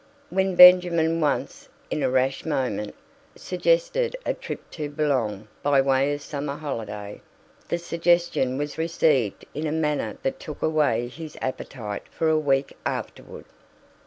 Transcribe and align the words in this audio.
When 0.31 0.55
Benjamin 0.55 1.21
once, 1.21 1.69
in 1.91 2.01
a 2.01 2.09
rash 2.09 2.43
moment, 2.43 2.95
suggested 3.35 4.15
a 4.25 4.33
trip 4.33 4.71
to 4.71 4.89
Boulogne 4.89 5.47
by 5.61 5.79
way 5.79 6.11
of 6.15 6.23
summer 6.23 6.55
holiday, 6.55 7.21
the 7.69 7.77
suggestion 7.77 8.57
was 8.57 8.79
received 8.79 9.45
in 9.53 9.67
a 9.67 9.71
manner 9.71 10.17
that 10.23 10.39
took 10.39 10.63
away 10.63 11.07
his 11.07 11.37
appetite 11.39 12.07
for 12.09 12.29
a 12.29 12.39
week 12.39 12.75
afterward. 12.83 13.45